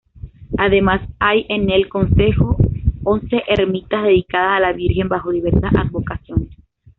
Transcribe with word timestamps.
Además 0.57 1.01
hay 1.19 1.45
enel 1.47 1.87
concejo 1.87 2.57
once 3.03 3.43
ermitas 3.47 4.01
dedicadas 4.01 4.57
a 4.57 4.59
la 4.59 4.73
Virgen 4.73 5.07
bajo 5.07 5.29
diversas 5.29 5.75
advocaciones. 5.75 6.57